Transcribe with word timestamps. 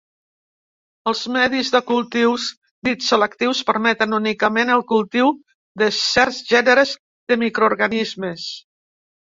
Els 1.11 1.19
medis 1.35 1.69
de 1.75 1.81
cultius 1.89 2.47
dits 2.89 3.11
selectius 3.13 3.61
permeten 3.69 4.19
únicament 4.21 4.73
el 4.79 4.85
cultiu 4.95 5.31
de 5.85 5.93
certs 6.03 6.43
gèneres 6.55 6.97
de 7.33 7.43
microorganismes. 7.47 8.53